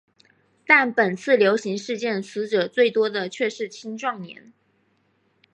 [0.65, 4.51] 但本次流行事件死者最多的却是青壮年。